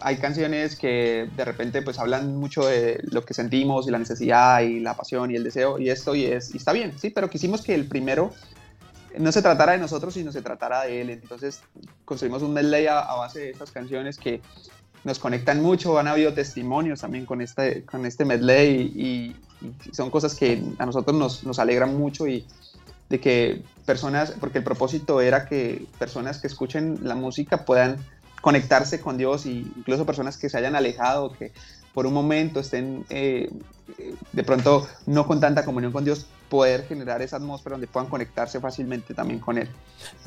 hay 0.01 0.17
canciones 0.17 0.75
que 0.75 1.27
de 1.35 1.45
repente 1.45 1.81
pues 1.81 1.97
hablan 1.97 2.35
mucho 2.35 2.67
de 2.67 2.99
lo 3.09 3.25
que 3.25 3.33
sentimos 3.33 3.87
y 3.87 3.91
la 3.91 3.97
necesidad 3.97 4.61
y 4.61 4.79
la 4.79 4.95
pasión 4.95 5.31
y 5.31 5.35
el 5.35 5.43
deseo 5.43 5.79
y 5.79 5.89
esto 5.89 6.13
y, 6.13 6.25
es, 6.25 6.53
y 6.53 6.57
está 6.57 6.73
bien, 6.73 6.93
sí, 6.99 7.09
pero 7.09 7.29
quisimos 7.29 7.61
que 7.63 7.73
el 7.73 7.87
primero 7.87 8.31
no 9.17 9.31
se 9.31 9.41
tratara 9.41 9.73
de 9.73 9.79
nosotros, 9.79 10.13
sino 10.13 10.31
se 10.31 10.41
tratara 10.41 10.83
de 10.83 11.01
él. 11.01 11.09
Entonces 11.09 11.61
construimos 12.05 12.43
un 12.43 12.53
medley 12.53 12.87
a, 12.87 13.01
base 13.15 13.39
de 13.39 13.49
estas 13.49 13.71
canciones 13.71 14.17
que 14.17 14.41
nos 15.03 15.19
conectan 15.19 15.61
mucho. 15.61 15.97
Han 15.97 16.07
habido 16.07 16.33
testimonios 16.33 17.01
también 17.01 17.25
con 17.25 17.41
este, 17.41 17.83
con 17.85 18.05
este 18.05 18.25
medley 18.25 18.93
y, 18.95 19.35
son 19.91 20.09
cosas 20.09 20.35
que 20.35 20.63
a 20.77 20.85
nosotros 20.85 21.15
nos, 21.15 21.43
nos 21.43 21.59
alegran 21.59 21.97
mucho 21.97 22.27
y 22.27 22.45
de 23.09 23.19
que 23.19 23.63
personas, 23.85 24.33
porque 24.39 24.59
el 24.59 24.63
propósito 24.63 25.19
era 25.21 25.45
que 25.47 25.87
personas 25.97 26.39
que 26.39 26.47
escuchen 26.47 26.99
la 27.03 27.15
música 27.15 27.65
puedan 27.65 27.97
conectarse 28.41 29.01
con 29.01 29.17
Dios 29.17 29.45
y 29.45 29.71
incluso 29.75 30.05
personas 30.05 30.37
que 30.37 30.49
se 30.49 30.57
hayan 30.57 30.75
alejado, 30.75 31.33
que 31.33 31.51
por 31.93 32.05
un 32.05 32.13
momento 32.13 32.59
estén 32.59 33.05
eh, 33.09 33.51
de 34.31 34.43
pronto 34.43 34.87
no 35.05 35.25
con 35.27 35.39
tanta 35.39 35.65
comunión 35.65 35.91
con 35.91 36.05
Dios, 36.05 36.27
poder 36.49 36.85
generar 36.87 37.21
esa 37.21 37.37
atmósfera 37.37 37.75
donde 37.75 37.87
puedan 37.87 38.09
conectarse 38.09 38.59
fácilmente 38.59 39.13
también 39.13 39.39
con 39.39 39.57
Él. 39.57 39.69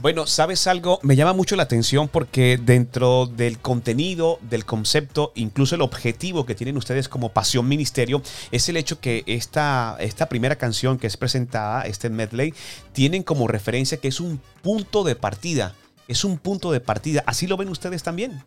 Bueno, 0.00 0.26
¿sabes 0.26 0.67
algo? 0.67 0.99
Me 1.02 1.17
llama 1.17 1.33
mucho 1.33 1.57
la 1.57 1.64
atención 1.64 2.09
porque 2.09 2.59
dentro 2.62 3.26
del 3.26 3.59
contenido, 3.59 4.38
del 4.43 4.64
concepto, 4.64 5.33
incluso 5.35 5.75
el 5.75 5.83
objetivo 5.83 6.47
que 6.47 6.55
tienen 6.55 6.76
ustedes 6.76 7.09
como 7.09 7.31
Pasión 7.31 7.69
Ministerio, 7.69 8.23
es 8.50 8.69
el 8.69 8.76
hecho 8.76 9.00
que 9.00 9.25
esta, 9.26 9.97
esta 10.00 10.29
primera 10.29 10.57
canción 10.57 10.99
que 10.99 11.07
es 11.07 11.17
presentada, 11.17 11.83
este 11.83 12.09
medley, 12.09 12.55
tienen 12.93 13.23
como 13.23 13.49
referencia 13.49 13.99
que 13.99 14.09
es 14.09 14.21
un 14.21 14.41
punto 14.62 15.05
de 15.05 15.17
partida 15.17 15.75
es 16.09 16.25
un 16.25 16.38
punto 16.38 16.73
de 16.73 16.81
partida. 16.81 17.23
¿Así 17.26 17.47
lo 17.47 17.57
ven 17.57 17.69
ustedes 17.69 18.02
también? 18.02 18.43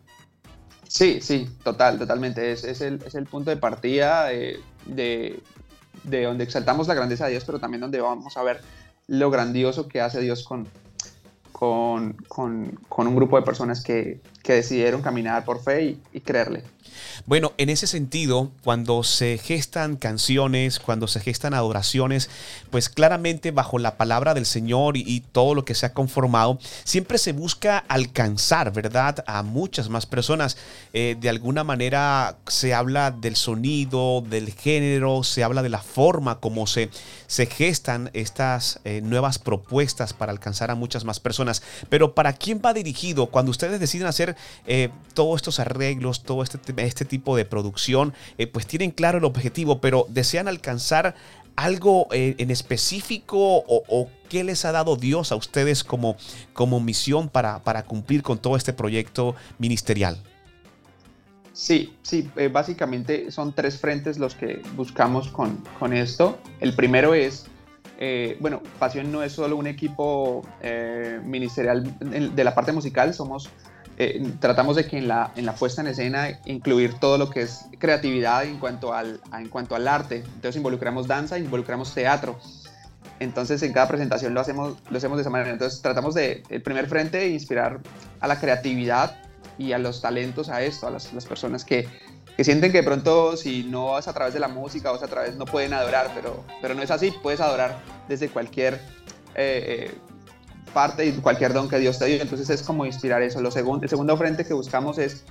Sí, 0.88 1.20
sí, 1.20 1.48
total, 1.64 1.98
totalmente. 1.98 2.52
Es, 2.52 2.80
el, 2.80 2.98
punto 3.28 3.50
de 3.50 3.56
partida 3.56 4.26
de, 4.26 4.60
de, 4.86 5.40
donde 6.06 6.44
exaltamos 6.44 6.88
la 6.88 6.94
grandeza 6.94 7.26
de 7.26 7.32
Dios, 7.32 7.44
pero 7.44 7.58
también 7.58 7.80
donde 7.80 8.00
vamos 8.00 8.36
a 8.36 8.42
ver 8.42 8.60
lo 9.08 9.30
grandioso 9.30 9.88
que 9.88 10.00
hace 10.00 10.20
Dios 10.20 10.44
con, 10.44 10.66
con, 11.52 12.12
con, 12.28 13.06
un 13.06 13.16
grupo 13.16 13.36
de 13.36 13.42
personas 13.42 13.82
que, 13.82 14.20
que 14.42 14.54
decidieron 14.54 15.02
caminar 15.02 15.44
por 15.44 15.62
fe 15.62 15.96
y, 16.12 16.20
creerle. 16.20 16.62
Bueno, 17.26 17.52
en 17.58 17.70
ese 17.70 17.86
sentido, 17.86 18.50
cuando 18.62 19.02
se 19.02 19.38
gestan 19.38 19.96
canciones, 19.96 20.78
cuando 20.78 21.08
se 21.08 21.20
gestan 21.20 21.54
adoraciones, 21.54 22.30
pues 22.70 22.88
claramente 22.88 23.50
bajo 23.50 23.78
la 23.78 23.96
palabra 23.96 24.34
del 24.34 24.46
Señor 24.46 24.96
y, 24.96 25.24
todo 25.32 25.54
lo 25.54 25.64
que 25.64 25.74
se 25.74 25.86
ha 25.86 25.92
conformado, 25.92 26.58
siempre 26.84 27.18
se 27.18 27.32
busca 27.32 27.78
alcanzar, 27.78 28.72
¿verdad?, 28.72 29.24
a 29.26 29.42
muchas 29.42 29.88
más 29.88 30.06
personas. 30.06 30.56
Eh, 30.92 31.16
de 31.18 31.28
alguna 31.28 31.64
manera 31.64 32.38
se 32.46 32.74
habla 32.74 33.10
del 33.10 33.36
sonido, 33.36 34.22
del 34.22 34.52
género, 34.52 35.24
se 35.24 35.42
habla 35.42 35.62
de 35.62 35.68
la 35.68 35.80
forma 35.80 36.38
como 36.40 36.66
se, 36.66 36.90
se 37.26 37.46
gestan 37.46 38.10
estas 38.12 38.80
eh, 38.84 39.00
nuevas 39.02 39.38
propuestas 39.38 40.12
para 40.12 40.32
alcanzar 40.32 40.70
a 40.70 40.74
muchas 40.74 41.04
más 41.04 41.20
personas. 41.20 41.62
Pero 41.88 42.14
¿para 42.14 42.32
quién 42.32 42.60
va 42.64 42.72
dirigido 42.72 43.26
cuando 43.26 43.50
ustedes 43.50 43.80
deciden 43.80 44.06
hacer 44.06 44.36
eh, 44.66 44.90
todos 45.14 45.36
estos 45.36 45.60
arreglos, 45.60 46.22
todo 46.22 46.42
este, 46.42 46.58
este 46.84 47.04
tipo 47.04 47.36
de 47.36 47.44
producción, 47.44 48.14
eh, 48.38 48.46
pues 48.46 48.66
tienen 48.66 48.90
claro 48.90 49.18
el 49.18 49.24
objetivo, 49.24 49.80
pero 49.80 50.06
desean 50.08 50.48
alcanzar 50.48 51.14
algo 51.56 52.08
eh, 52.12 52.34
en 52.38 52.50
específico 52.50 53.64
o, 53.66 54.10
qué 54.28 54.44
les 54.44 54.64
ha 54.64 54.72
dado 54.72 54.96
Dios 54.96 55.30
a 55.30 55.36
ustedes 55.36 55.84
como, 55.84 56.16
como 56.52 56.80
misión 56.80 57.28
para, 57.28 57.60
para 57.60 57.84
cumplir 57.84 58.22
con 58.22 58.38
todo 58.38 58.56
este 58.56 58.72
proyecto 58.72 59.36
ministerial? 59.58 60.20
Sí, 61.52 61.94
sí, 62.02 62.28
básicamente 62.52 63.30
son 63.30 63.54
tres 63.54 63.78
frentes 63.78 64.18
los 64.18 64.34
que 64.34 64.60
buscamos 64.74 65.28
con, 65.28 65.64
con 65.78 65.92
esto. 65.92 66.38
El 66.60 66.74
primero 66.74 67.14
es 67.14 67.46
bueno, 68.40 68.60
Pasión 68.78 69.10
no 69.10 69.22
es 69.22 69.32
solo 69.32 69.56
un 69.56 69.66
equipo 69.66 70.42
ministerial 71.24 71.96
de 72.00 72.44
la 72.44 72.54
parte 72.54 72.72
musical, 72.72 73.14
somos 73.14 73.48
eh, 73.98 74.22
tratamos 74.40 74.76
de 74.76 74.86
que 74.86 74.98
en 74.98 75.08
la, 75.08 75.32
en 75.36 75.46
la 75.46 75.54
puesta 75.54 75.80
en 75.80 75.88
escena 75.88 76.38
incluir 76.44 76.94
todo 76.94 77.16
lo 77.16 77.30
que 77.30 77.42
es 77.42 77.64
creatividad 77.78 78.44
en 78.44 78.58
cuanto 78.58 78.92
al, 78.92 79.20
en 79.32 79.48
cuanto 79.48 79.74
al 79.74 79.88
arte. 79.88 80.16
Entonces 80.16 80.56
involucramos 80.56 81.06
danza, 81.06 81.38
involucramos 81.38 81.94
teatro. 81.94 82.38
Entonces 83.20 83.62
en 83.62 83.72
cada 83.72 83.88
presentación 83.88 84.34
lo 84.34 84.40
hacemos, 84.40 84.76
lo 84.90 84.98
hacemos 84.98 85.16
de 85.16 85.22
esa 85.22 85.30
manera. 85.30 85.50
Entonces 85.50 85.80
tratamos 85.80 86.14
de, 86.14 86.42
el 86.50 86.60
primer 86.60 86.88
frente, 86.88 87.28
inspirar 87.28 87.80
a 88.20 88.28
la 88.28 88.38
creatividad 88.38 89.16
y 89.58 89.72
a 89.72 89.78
los 89.78 90.02
talentos 90.02 90.50
a 90.50 90.62
esto, 90.62 90.86
a 90.86 90.90
las, 90.90 91.14
las 91.14 91.24
personas 91.24 91.64
que, 91.64 91.88
que, 92.36 92.44
sienten 92.44 92.72
que 92.72 92.78
de 92.78 92.84
pronto 92.84 93.38
si 93.38 93.64
no 93.64 93.98
es 93.98 94.06
a 94.08 94.12
través 94.12 94.34
de 94.34 94.40
la 94.40 94.48
música 94.48 94.92
es 94.92 95.02
a 95.02 95.08
través, 95.08 95.36
no 95.36 95.46
pueden 95.46 95.72
adorar, 95.72 96.10
pero, 96.14 96.44
pero 96.60 96.74
no 96.74 96.82
es 96.82 96.90
así, 96.90 97.14
puedes 97.22 97.40
adorar 97.40 97.78
desde 98.08 98.28
cualquier 98.28 98.74
eh, 99.34 99.88
eh, 99.90 99.94
parte 100.76 101.06
y 101.06 101.12
cualquier 101.12 101.54
don 101.54 101.70
que 101.70 101.78
Dios 101.78 101.98
te 101.98 102.04
dio. 102.04 102.20
Entonces 102.20 102.50
es 102.50 102.62
como 102.62 102.84
inspirar 102.84 103.22
eso. 103.22 103.40
Lo 103.40 103.50
segundo, 103.50 103.84
el 103.84 103.88
segundo 103.88 104.14
frente 104.18 104.44
que 104.44 104.52
buscamos 104.52 104.98
es 104.98 105.24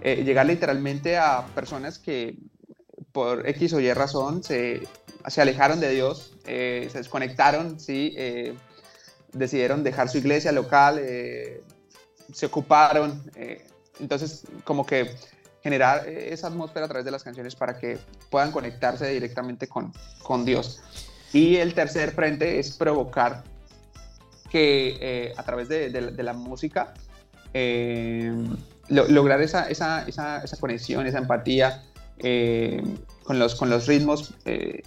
eh, 0.00 0.24
llegar 0.24 0.46
literalmente 0.46 1.18
a 1.18 1.44
personas 1.54 1.98
que 1.98 2.38
por 3.12 3.46
X 3.46 3.74
o 3.74 3.80
Y 3.80 3.92
razón 3.92 4.42
se, 4.42 4.88
se 5.26 5.42
alejaron 5.42 5.80
de 5.80 5.90
Dios, 5.90 6.32
eh, 6.46 6.88
se 6.90 6.96
desconectaron, 6.96 7.78
¿sí? 7.78 8.14
Eh, 8.16 8.54
decidieron 9.34 9.84
dejar 9.84 10.08
su 10.08 10.16
iglesia 10.16 10.50
local, 10.50 10.94
se 12.32 12.46
ocuparon. 12.46 13.22
entonces 14.00 14.44
como 14.64 14.86
que 14.86 15.14
generar 15.62 16.08
esa 16.08 16.46
atmósfera 16.46 16.86
a 16.86 16.88
través 16.88 17.04
de 17.04 17.10
las 17.10 17.22
canciones 17.22 17.54
para 17.54 17.76
que 17.76 17.98
puedan 18.30 18.50
conectarse 18.50 19.10
directamente 19.10 19.68
con, 19.68 19.92
con 20.22 20.46
Dios. 20.46 20.80
Y 21.34 21.56
el 21.56 21.74
tercer 21.74 22.12
frente 22.12 22.58
es 22.58 22.74
provocar 22.74 23.44
que 24.50 24.98
eh, 25.00 25.34
a 25.36 25.42
través 25.42 25.68
de, 25.68 26.22
la 26.22 26.32
música 26.32 26.94
eh, 27.54 28.32
lograr 28.88 29.40
esa, 29.40 29.68
conexión, 30.60 31.06
esa 31.06 31.18
empatía 31.18 31.82
eh, 32.18 32.82
con, 33.24 33.38
los, 33.38 33.54
con 33.54 33.70
los 33.70 33.86
ritmos 33.86 34.34
de, 34.44 34.84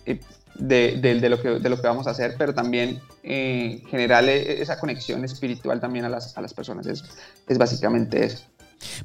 de, 0.56 1.30
lo 1.30 1.42
que, 1.42 1.50
de 1.60 1.70
lo 1.70 1.82
que 1.82 1.88
vamos 1.88 2.08
a 2.08 2.12
hacer, 2.12 2.36
pero 2.38 2.54
también 2.54 3.00
generar 3.24 4.28
esa 4.28 4.80
conexión 4.80 5.24
espiritual 5.24 5.80
también 5.80 6.06
a 6.06 6.10
las, 6.10 6.38
a 6.38 6.42
las 6.42 6.54
personas. 6.54 6.88
Es, 6.88 7.04
es 7.48 7.58
básicamente 7.58 8.26
eso. 8.26 8.46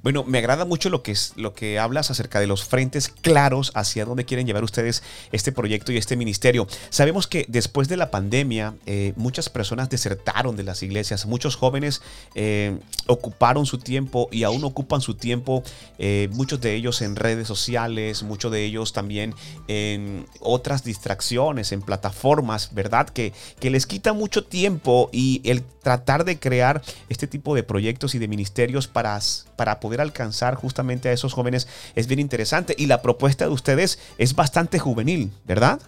Bueno, 0.02 0.24
me 0.24 0.38
agrada 0.38 0.64
mucho 0.64 0.90
lo 0.90 1.02
que, 1.02 1.12
es, 1.12 1.32
lo 1.36 1.54
que 1.54 1.78
hablas 1.78 2.10
acerca 2.10 2.40
de 2.40 2.46
los 2.46 2.64
frentes 2.64 3.08
claros 3.08 3.72
hacia 3.74 4.04
dónde 4.04 4.24
quieren 4.24 4.46
llevar 4.46 4.64
ustedes 4.64 5.02
este 5.32 5.52
proyecto 5.52 5.92
y 5.92 5.96
este 5.96 6.16
ministerio. 6.16 6.66
Sabemos 6.90 7.26
que 7.26 7.44
después 7.48 7.88
de 7.88 7.96
la 7.96 8.10
pandemia 8.10 8.74
eh, 8.86 9.12
muchas 9.16 9.48
personas 9.48 9.90
desertaron 9.90 10.56
de 10.56 10.62
las 10.62 10.82
iglesias, 10.82 11.26
muchos 11.26 11.56
jóvenes 11.56 12.02
eh, 12.34 12.78
ocuparon 13.06 13.66
su 13.66 13.78
tiempo 13.78 14.28
y 14.30 14.44
aún 14.44 14.64
ocupan 14.64 15.00
su 15.00 15.14
tiempo, 15.14 15.62
eh, 15.98 16.28
muchos 16.32 16.60
de 16.60 16.74
ellos 16.74 17.02
en 17.02 17.16
redes 17.16 17.48
sociales, 17.48 18.22
muchos 18.22 18.52
de 18.52 18.64
ellos 18.64 18.92
también 18.92 19.34
en 19.68 20.26
otras 20.40 20.84
distracciones, 20.84 21.72
en 21.72 21.82
plataformas, 21.82 22.74
¿verdad? 22.74 23.08
Que, 23.08 23.32
que 23.60 23.70
les 23.70 23.86
quita 23.86 24.12
mucho 24.12 24.44
tiempo 24.44 25.10
y 25.12 25.40
el 25.44 25.62
tratar 25.84 26.24
de 26.24 26.38
crear 26.38 26.82
este 27.08 27.26
tipo 27.26 27.54
de 27.54 27.62
proyectos 27.62 28.14
y 28.14 28.18
de 28.18 28.26
ministerios 28.26 28.88
para, 28.88 29.20
para 29.56 29.80
poder 29.80 30.00
alcanzar 30.00 30.54
justamente 30.54 31.08
a 31.08 31.12
esos 31.12 31.32
jóvenes 31.32 31.68
es 31.94 32.06
bien 32.06 32.20
interesante. 32.20 32.74
Y 32.78 32.86
la 32.86 33.02
propuesta 33.02 33.46
de 33.46 33.50
ustedes 33.50 33.98
es 34.18 34.34
bastante 34.34 34.78
juvenil, 34.78 35.32
¿verdad? 35.44 35.80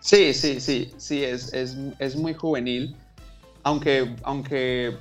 Sí, 0.00 0.34
sí, 0.34 0.60
sí, 0.60 0.92
sí, 0.96 1.22
es, 1.22 1.52
es, 1.52 2.16
muy 2.16 2.34
juvenil. 2.34 2.96
Aunque, 3.62 4.16
aunque 4.24 4.96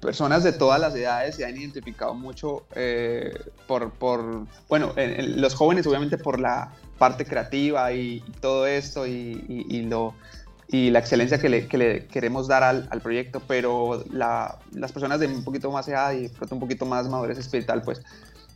personas 0.00 0.42
de 0.42 0.52
todas 0.52 0.80
las 0.80 0.94
edades 0.94 1.36
se 1.36 1.44
han 1.44 1.54
identificado 1.56 2.14
mucho 2.14 2.64
eh, 2.74 3.38
por, 3.66 3.90
por, 3.92 4.46
bueno, 4.68 4.94
los 4.96 5.54
jóvenes 5.54 5.86
obviamente 5.86 6.16
por 6.16 6.40
la 6.40 6.72
parte 6.98 7.26
creativa 7.26 7.92
y, 7.92 8.24
todo 8.40 8.66
esto 8.66 9.06
y, 9.06 9.86
lo, 9.88 10.14
y 10.68 10.90
la 10.90 10.98
excelencia 10.98 11.38
que 11.38 11.48
le, 11.48 11.68
que 11.68 11.78
le 11.78 12.06
queremos 12.06 12.48
dar 12.48 12.62
al, 12.62 13.00
proyecto, 13.00 13.40
pero 13.46 14.04
la, 14.10 14.58
las 14.72 14.92
personas 14.92 15.20
de 15.20 15.26
un 15.26 15.44
poquito 15.44 15.70
más 15.70 15.86
edad 15.88 16.12
y 16.12 16.30
un 16.50 16.60
poquito 16.60 16.86
más 16.86 17.08
madurez 17.08 17.38
espiritual, 17.38 17.82
pues 17.82 18.02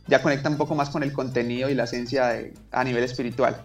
ya 0.07 0.21
conectan 0.21 0.53
un 0.53 0.57
poco 0.57 0.75
más 0.75 0.89
con 0.89 1.03
el 1.03 1.13
contenido 1.13 1.69
y 1.69 1.75
la 1.75 1.85
esencia 1.85 2.33
a 2.71 2.83
nivel 2.83 3.03
espiritual. 3.03 3.63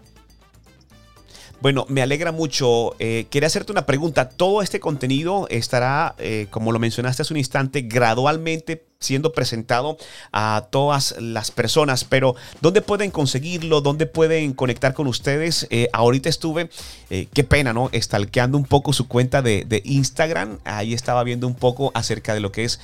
Bueno, 1.61 1.87
me 1.89 2.03
alegra 2.03 2.33
mucho. 2.33 2.95
Eh, 2.99 3.27
quería 3.31 3.47
hacerte 3.47 3.73
una 3.73 3.87
pregunta. 3.87 4.29
Todo 4.29 4.61
este 4.61 4.79
contenido 4.79 5.47
estará, 5.49 6.15
eh, 6.19 6.49
como 6.51 6.71
lo 6.71 6.79
mencionaste 6.79 7.23
hace 7.23 7.33
un 7.33 7.39
instante, 7.39 7.81
gradualmente 7.81 8.85
siendo 8.99 9.33
presentado 9.33 9.97
a 10.33 10.69
todas 10.71 11.17
las 11.19 11.51
personas, 11.51 12.05
pero 12.05 12.35
¿dónde 12.63 12.81
pueden 12.81 13.11
conseguirlo? 13.11 13.81
¿Dónde 13.83 14.07
pueden 14.07 14.53
conectar 14.55 14.95
con 14.95 15.07
ustedes? 15.07 15.67
Eh, 15.71 15.89
ahorita 15.93 16.31
estuve, 16.31 16.71
qué 17.09 17.45
pena, 17.45 17.75
¿no? 17.75 17.91
Estalqueando 17.93 18.57
un 18.57 18.65
poco 18.65 18.95
su 18.95 19.07
cuenta 19.07 19.43
de, 19.43 19.83
Instagram, 19.85 20.59
ahí 20.65 20.95
estaba 20.95 21.25
viendo 21.25 21.47
un 21.47 21.55
poco 21.55 21.93
acerca 21.95 22.33
de 22.33 22.41
lo 22.41 22.53
que 22.53 22.65
es 22.65 22.81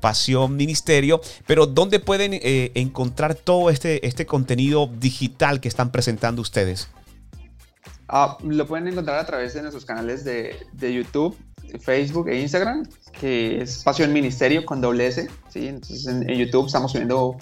Pasión 0.00 0.54
Ministerio, 0.54 1.22
pero 1.46 1.66
¿dónde 1.66 1.98
pueden 1.98 2.38
encontrar 2.74 3.34
todo 3.34 3.70
este, 3.70 4.06
este 4.06 4.26
contenido 4.26 4.90
digital 5.00 5.60
que 5.60 5.68
están 5.68 5.90
presentando 5.90 6.42
ustedes? 6.42 6.88
Ah, 8.08 8.38
lo 8.44 8.66
pueden 8.66 8.86
encontrar 8.86 9.18
a 9.18 9.26
través 9.26 9.54
de 9.54 9.62
nuestros 9.62 9.84
canales 9.84 10.24
de, 10.24 10.56
de, 10.72 10.94
YouTube, 10.94 11.36
Facebook 11.80 12.28
e 12.28 12.40
Instagram, 12.40 12.88
que 13.20 13.62
es 13.62 13.82
Pasión 13.82 14.12
Ministerio 14.12 14.64
con 14.64 14.80
doble 14.80 15.08
S. 15.08 15.28
¿sí? 15.48 15.66
Entonces 15.66 16.06
en, 16.06 16.24
YouTube 16.28 16.66
estamos 16.66 16.92
subiendo 16.92 17.36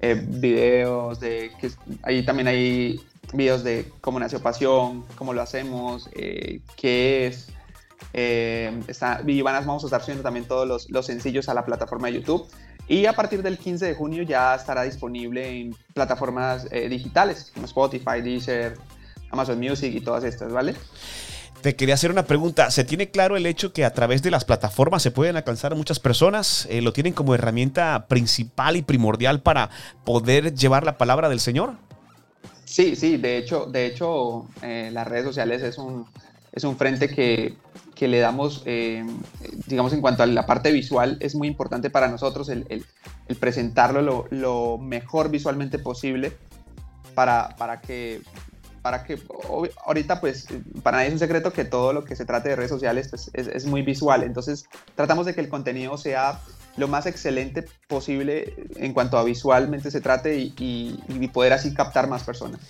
eh, 0.00 0.14
videos 0.26 1.20
de 1.20 1.52
que 1.60 1.70
ahí 2.02 2.24
también 2.24 2.48
hay 2.48 2.98
videos 3.34 3.62
de 3.62 3.92
cómo 4.00 4.18
nació 4.18 4.40
Pasión, 4.40 5.04
cómo 5.16 5.34
lo 5.34 5.42
hacemos, 5.42 6.08
eh, 6.14 6.60
qué 6.76 7.26
es. 7.26 7.48
Eh, 8.14 8.80
está, 8.88 9.20
y 9.26 9.42
vamos 9.42 9.84
a 9.84 9.86
estar 9.86 10.00
subiendo 10.00 10.22
también 10.22 10.46
todos 10.46 10.66
los, 10.66 10.90
los 10.90 11.04
sencillos 11.04 11.50
a 11.50 11.54
la 11.54 11.66
plataforma 11.66 12.08
de 12.08 12.14
YouTube. 12.14 12.46
Y 12.88 13.04
a 13.04 13.12
partir 13.12 13.42
del 13.42 13.58
15 13.58 13.84
de 13.84 13.94
junio 13.94 14.22
ya 14.22 14.54
estará 14.54 14.84
disponible 14.84 15.60
en 15.60 15.76
plataformas 15.92 16.70
digitales 16.70 17.50
como 17.52 17.66
Spotify, 17.66 18.22
Deezer, 18.22 18.78
Amazon 19.36 19.60
Music 19.60 19.92
y 19.94 20.00
todas 20.00 20.24
estas, 20.24 20.52
¿vale? 20.52 20.74
Te 21.62 21.74
quería 21.74 21.94
hacer 21.94 22.10
una 22.10 22.26
pregunta. 22.26 22.70
¿Se 22.70 22.84
tiene 22.84 23.10
claro 23.10 23.36
el 23.36 23.46
hecho 23.46 23.72
que 23.72 23.84
a 23.84 23.92
través 23.92 24.22
de 24.22 24.30
las 24.30 24.44
plataformas 24.44 25.02
se 25.02 25.10
pueden 25.10 25.36
alcanzar 25.36 25.72
a 25.72 25.74
muchas 25.74 25.98
personas? 25.98 26.66
Eh, 26.70 26.80
¿Lo 26.80 26.92
tienen 26.92 27.12
como 27.12 27.34
herramienta 27.34 28.06
principal 28.08 28.76
y 28.76 28.82
primordial 28.82 29.40
para 29.40 29.70
poder 30.04 30.54
llevar 30.54 30.84
la 30.84 30.98
palabra 30.98 31.28
del 31.28 31.40
Señor? 31.40 31.74
Sí, 32.64 32.96
sí, 32.96 33.16
de 33.16 33.38
hecho, 33.38 33.66
de 33.66 33.86
hecho 33.86 34.46
eh, 34.62 34.90
las 34.92 35.06
redes 35.06 35.24
sociales 35.24 35.62
es 35.62 35.78
un, 35.78 36.06
es 36.52 36.64
un 36.64 36.76
frente 36.76 37.08
que, 37.08 37.56
que 37.94 38.08
le 38.08 38.18
damos, 38.18 38.62
eh, 38.66 39.04
digamos, 39.66 39.92
en 39.92 40.00
cuanto 40.00 40.22
a 40.22 40.26
la 40.26 40.46
parte 40.46 40.72
visual, 40.72 41.16
es 41.20 41.34
muy 41.34 41.48
importante 41.48 41.90
para 41.90 42.08
nosotros 42.08 42.48
el, 42.48 42.66
el, 42.68 42.84
el 43.28 43.36
presentarlo 43.36 44.02
lo, 44.02 44.26
lo, 44.30 44.78
mejor 44.78 45.30
visualmente 45.30 45.78
posible 45.78 46.32
para, 47.14 47.56
para 47.56 47.80
que 47.80 48.20
para 48.86 49.02
que 49.02 49.18
ahorita 49.84 50.20
pues 50.20 50.46
para 50.84 50.98
nadie 50.98 51.08
es 51.08 51.14
un 51.14 51.18
secreto 51.18 51.52
que 51.52 51.64
todo 51.64 51.92
lo 51.92 52.04
que 52.04 52.14
se 52.14 52.24
trate 52.24 52.50
de 52.50 52.54
redes 52.54 52.70
sociales 52.70 53.08
pues, 53.08 53.32
es, 53.34 53.66
muy 53.66 53.82
visual, 53.82 54.22
entonces 54.22 54.66
tratamos 54.94 55.26
de 55.26 55.34
que 55.34 55.40
el 55.40 55.48
contenido 55.48 55.98
sea 55.98 56.38
lo 56.76 56.86
más 56.86 57.04
excelente 57.06 57.64
posible 57.88 58.54
en 58.76 58.92
cuanto 58.92 59.18
a 59.18 59.24
visualmente 59.24 59.90
se 59.90 60.00
trate 60.00 60.38
y, 60.38 61.28
poder 61.32 61.54
así 61.54 61.74
captar 61.74 62.08
más 62.08 62.22
personas. 62.22 62.60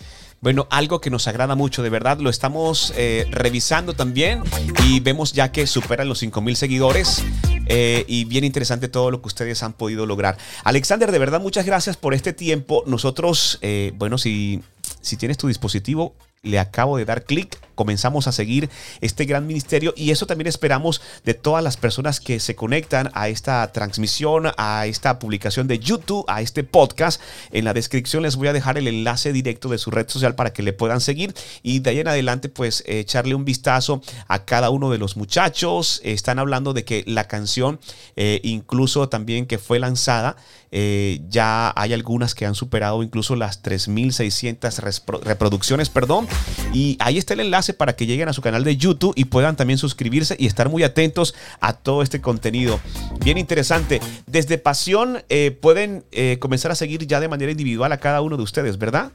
Bueno, 0.40 0.66
algo 0.70 1.02
que 1.02 1.10
nos 1.10 1.28
agrada 1.28 1.54
mucho, 1.54 1.82
de 1.82 1.90
verdad, 1.90 2.18
lo 2.18 2.30
estamos 2.30 2.94
eh, 2.96 3.26
revisando 3.30 3.92
también 3.92 4.42
y 4.86 5.00
vemos 5.00 5.34
ya 5.34 5.52
que 5.52 5.66
superan 5.66 6.08
los 6.08 6.20
5 6.20 6.40
mil 6.40 6.56
seguidores. 6.56 7.22
Eh, 7.68 8.04
y 8.06 8.24
bien 8.24 8.44
interesante 8.44 8.88
todo 8.88 9.10
lo 9.10 9.20
que 9.20 9.26
ustedes 9.26 9.62
han 9.62 9.72
podido 9.72 10.06
lograr. 10.06 10.38
Alexander, 10.62 11.10
de 11.10 11.18
verdad, 11.18 11.40
muchas 11.40 11.66
gracias 11.66 11.96
por 11.96 12.14
este 12.14 12.32
tiempo. 12.32 12.84
Nosotros, 12.86 13.58
eh, 13.60 13.92
bueno, 13.96 14.18
si 14.18 14.62
si 15.06 15.16
tienes 15.16 15.38
tu 15.38 15.46
dispositivo, 15.46 16.14
le 16.42 16.58
acabo 16.58 16.96
de 16.96 17.04
dar 17.04 17.24
clic, 17.24 17.58
comenzamos 17.74 18.26
a 18.26 18.32
seguir 18.32 18.70
este 19.00 19.24
gran 19.24 19.46
ministerio 19.46 19.92
y 19.96 20.10
eso 20.10 20.26
también 20.26 20.46
esperamos 20.46 21.00
de 21.24 21.34
todas 21.34 21.62
las 21.62 21.76
personas 21.76 22.20
que 22.20 22.40
se 22.40 22.54
conectan 22.54 23.10
a 23.14 23.28
esta 23.28 23.70
transmisión, 23.72 24.52
a 24.56 24.86
esta 24.86 25.18
publicación 25.18 25.66
de 25.66 25.78
YouTube, 25.78 26.24
a 26.28 26.40
este 26.40 26.62
podcast. 26.64 27.20
En 27.52 27.64
la 27.64 27.74
descripción 27.74 28.22
les 28.22 28.36
voy 28.36 28.48
a 28.48 28.52
dejar 28.52 28.78
el 28.78 28.88
enlace 28.88 29.32
directo 29.32 29.68
de 29.68 29.78
su 29.78 29.90
red 29.90 30.08
social 30.08 30.34
para 30.34 30.52
que 30.52 30.62
le 30.62 30.72
puedan 30.72 31.00
seguir 31.00 31.34
y 31.62 31.80
de 31.80 31.90
ahí 31.90 32.00
en 32.00 32.08
adelante 32.08 32.48
pues 32.48 32.82
echarle 32.86 33.34
un 33.34 33.44
vistazo 33.44 34.00
a 34.28 34.44
cada 34.44 34.70
uno 34.70 34.90
de 34.90 34.98
los 34.98 35.16
muchachos. 35.16 36.00
Están 36.04 36.38
hablando 36.38 36.72
de 36.72 36.84
que 36.84 37.02
la 37.06 37.28
canción 37.28 37.80
eh, 38.14 38.40
incluso 38.44 39.08
también 39.08 39.46
que 39.46 39.58
fue 39.58 39.78
lanzada 39.78 40.36
eh, 40.78 41.22
ya 41.30 41.72
hay 41.74 41.94
algunas 41.94 42.34
que 42.34 42.44
han 42.44 42.54
superado 42.54 43.02
incluso 43.02 43.34
las 43.34 43.62
3.600 43.62 45.22
reproducciones, 45.22 45.88
perdón. 45.88 46.28
Y 46.74 46.98
ahí 47.00 47.16
está 47.16 47.32
el 47.32 47.40
enlace 47.40 47.72
para 47.72 47.96
que 47.96 48.04
lleguen 48.04 48.28
a 48.28 48.34
su 48.34 48.42
canal 48.42 48.62
de 48.62 48.76
YouTube 48.76 49.14
y 49.16 49.24
puedan 49.24 49.56
también 49.56 49.78
suscribirse 49.78 50.36
y 50.38 50.44
estar 50.46 50.68
muy 50.68 50.82
atentos 50.82 51.34
a 51.60 51.72
todo 51.72 52.02
este 52.02 52.20
contenido. 52.20 52.78
Bien 53.20 53.38
interesante. 53.38 54.02
Desde 54.26 54.58
Pasión 54.58 55.24
eh, 55.30 55.50
pueden 55.50 56.04
eh, 56.12 56.36
comenzar 56.40 56.70
a 56.70 56.74
seguir 56.74 57.06
ya 57.06 57.20
de 57.20 57.28
manera 57.28 57.50
individual 57.50 57.90
a 57.92 57.96
cada 57.96 58.20
uno 58.20 58.36
de 58.36 58.42
ustedes, 58.42 58.76
¿verdad? 58.76 59.12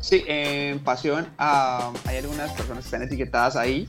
Sí, 0.00 0.22
en 0.26 0.80
Pasión 0.80 1.26
ah, 1.38 1.94
hay 2.04 2.18
algunas 2.18 2.52
personas 2.52 2.84
que 2.84 2.88
están 2.88 3.02
etiquetadas 3.04 3.56
ahí 3.56 3.88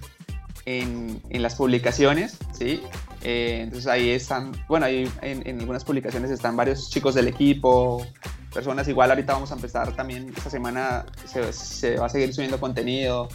en, 0.66 1.22
en 1.30 1.42
las 1.42 1.56
publicaciones, 1.56 2.38
¿sí? 2.58 2.82
Eh, 3.28 3.62
entonces 3.64 3.88
ahí 3.88 4.12
están, 4.12 4.52
bueno, 4.68 4.86
ahí 4.86 5.12
en, 5.24 5.60
algunas 5.60 5.84
publicaciones 5.84 6.30
están 6.30 6.56
varios 6.56 6.92
chicos 6.92 7.16
del 7.16 7.28
equipo, 7.28 8.06
personas. 8.54 8.88
Igual, 8.88 9.10
ahorita 9.10 9.34
vamos 9.34 9.52
a 9.52 9.56
empezar 9.56 9.96
también, 9.96 10.32
esta 10.38 10.52
semana 10.52 11.08
se, 11.26 11.98
va 11.98 12.06
a 12.06 12.10
seguir 12.10 12.32
subiendo 12.36 12.60
contenido 12.60 13.28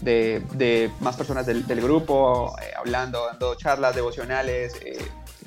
de, 0.00 0.42
de 0.54 0.90
más 0.98 1.16
personas 1.16 1.46
del, 1.46 1.64
del 1.68 1.80
grupo, 1.80 2.52
eh, 2.60 2.72
hablando, 2.76 3.26
dando 3.26 3.54
charlas 3.54 3.94
devocionales, 3.94 4.74
eh, 4.84 4.98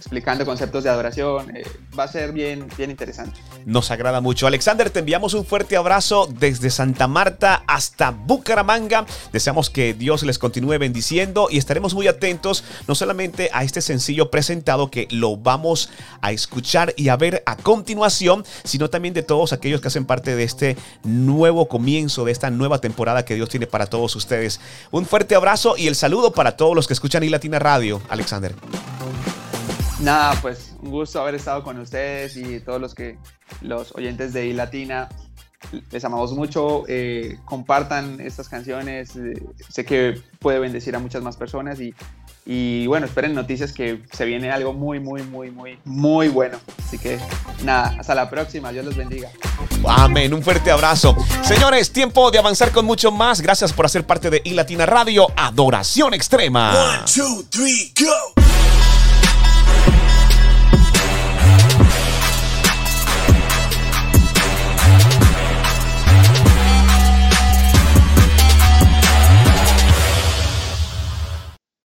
explicando 0.02 0.46
conceptos 0.46 0.84
de 0.84 0.90
adoración. 0.90 1.56
Eh, 1.56 1.64
va 1.98 2.06
a 2.06 2.08
ser 2.08 2.32
bien, 2.32 2.68
bien 2.76 2.90
interesante. 2.90 3.40
Nos 3.66 3.92
agrada 3.92 4.20
mucho. 4.20 4.48
Alexander, 4.48 4.90
te 4.90 5.00
enviamos 5.00 5.36
un 5.36 5.46
fuerte 5.46 5.78
abrazo 5.78 6.28
desde 6.28 6.72
Santa 6.72 7.08
Marta 7.08 7.64
hasta 7.68 8.10
Bucaramanga. 8.10 9.06
Deseamos 9.32 9.70
que 9.70 9.94
Dios 9.94 10.24
les 10.24 10.40
continúe 10.40 10.80
bendiciendo 10.80 11.50
y 11.52 11.60
estaremos 11.60 11.94
muy 11.94 12.08
atentos 12.08 12.64
no 12.88 12.96
solamente 12.96 13.52
a 13.54 13.64
este 13.64 13.80
sencillo 13.82 14.32
presentado 14.32 14.90
que 14.90 15.08
lo 15.12 15.38
vamos 15.38 15.92
a 16.22 16.32
escuchar 16.32 16.96
y 16.98 17.10
a 17.10 17.16
ver 17.16 17.44
a 17.46 17.56
continuación, 17.56 18.44
sino 18.64 18.90
también 18.90 19.14
de 19.14 19.22
todos 19.22 19.54
aquellos 19.54 19.82
que 19.82 19.90
hacen 19.90 20.06
parte 20.06 20.36
de 20.36 20.44
este 20.44 20.78
nuevo 21.04 21.68
comienzo, 21.68 22.26
de 22.26 22.32
esta 22.32 22.50
nueva 22.50 22.80
temporada 22.80 23.24
que 23.24 23.36
Dios 23.36 23.50
tiene 23.50 23.68
para 23.68 23.86
todos 23.86 24.16
ustedes. 24.16 24.60
Un 24.90 25.06
fuerte 25.06 25.36
abrazo 25.36 25.76
y 25.78 25.86
el 25.86 25.96
saludo 25.96 26.32
para 26.32 26.58
todos 26.58 26.76
los 26.76 26.88
que 26.88 26.94
escuchan 26.94 27.24
y 27.24 27.30
Latina 27.30 27.60
Radio, 27.60 28.02
Alexander. 28.10 28.56
Nada, 30.02 30.36
pues 30.42 30.74
un 30.82 30.90
gusto 30.90 31.22
haber 31.22 31.36
estado 31.36 31.64
con 31.64 31.80
ustedes 31.80 32.36
y 32.36 32.60
todos 32.60 32.82
los 32.82 32.96
que 32.96 33.18
los 33.62 33.94
oyentes 33.96 34.34
de 34.34 34.48
iLatina. 34.48 35.10
Les 35.92 36.04
amamos 36.04 36.34
mucho, 36.34 36.86
eh, 36.88 37.38
compartan 37.46 38.20
estas 38.20 38.50
canciones, 38.50 39.16
eh, 39.16 39.34
sé 39.70 39.86
que 39.86 40.20
puede 40.40 40.58
bendecir 40.58 40.96
a 40.96 41.00
muchas 41.00 41.22
más 41.22 41.38
personas 41.38 41.80
y, 41.80 41.94
y 42.48 42.88
bueno, 42.88 43.06
esperen 43.06 43.36
noticias 43.36 43.72
que 43.72 44.02
se 44.12 44.26
viene 44.26 44.50
algo 44.50 44.74
muy, 44.74 45.00
muy, 45.00 45.22
muy, 45.22 45.52
muy, 45.52 45.78
muy 45.86 46.30
bueno. 46.30 46.58
Así 46.84 46.98
que 46.98 47.20
nada, 47.64 47.96
hasta 48.00 48.16
la 48.16 48.28
próxima, 48.28 48.72
Dios 48.72 48.86
los 48.86 48.98
bendiga. 48.98 49.30
Amén, 49.88 50.34
un 50.34 50.42
fuerte 50.42 50.72
abrazo. 50.72 51.16
Señores, 51.44 51.92
tiempo 51.92 52.32
de 52.32 52.40
avanzar 52.40 52.72
con 52.72 52.86
mucho 52.86 53.12
más. 53.12 53.40
Gracias 53.40 53.72
por 53.72 53.86
hacer 53.86 54.04
parte 54.04 54.32
de 54.32 54.42
iLatina 54.44 54.88
Radio, 54.88 55.28
Adoración 55.36 56.16
Extrema. 56.16 56.72
One, 56.72 57.04
two, 57.06 57.44
three, 57.52 57.94
go. 58.00 58.51